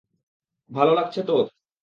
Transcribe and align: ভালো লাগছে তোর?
ভালো 0.69 0.91
লাগছে 0.93 1.21
তোর? 1.23 1.45